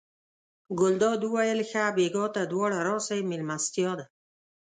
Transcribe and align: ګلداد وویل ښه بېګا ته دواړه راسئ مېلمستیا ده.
ګلداد 0.79 1.21
وویل 1.23 1.59
ښه 1.69 1.83
بېګا 1.95 2.25
ته 2.35 2.41
دواړه 2.51 2.77
راسئ 2.87 3.19
مېلمستیا 3.31 3.91
ده. 3.99 4.05